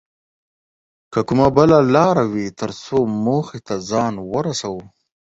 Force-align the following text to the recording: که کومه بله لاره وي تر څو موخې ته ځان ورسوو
که 1.13 1.19
کومه 1.27 1.47
بله 1.57 1.77
لاره 1.93 2.23
وي 2.33 2.47
تر 2.59 2.71
څو 2.83 2.97
موخې 3.25 3.59
ته 3.67 3.75
ځان 3.89 4.13
ورسوو 4.31 4.83